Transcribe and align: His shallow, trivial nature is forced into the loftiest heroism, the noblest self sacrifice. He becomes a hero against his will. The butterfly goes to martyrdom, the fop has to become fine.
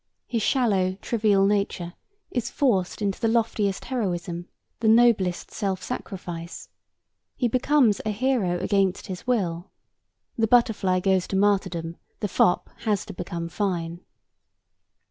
His 0.25 0.41
shallow, 0.41 0.97
trivial 0.99 1.45
nature 1.45 1.93
is 2.31 2.49
forced 2.49 3.03
into 3.03 3.19
the 3.19 3.27
loftiest 3.27 3.85
heroism, 3.85 4.47
the 4.79 4.87
noblest 4.87 5.51
self 5.51 5.83
sacrifice. 5.83 6.69
He 7.35 7.47
becomes 7.47 8.01
a 8.03 8.09
hero 8.09 8.57
against 8.57 9.05
his 9.05 9.27
will. 9.27 9.69
The 10.39 10.47
butterfly 10.47 11.01
goes 11.01 11.27
to 11.27 11.35
martyrdom, 11.35 11.97
the 12.19 12.27
fop 12.27 12.71
has 12.79 13.05
to 13.05 13.13
become 13.13 13.47
fine. 13.47 13.99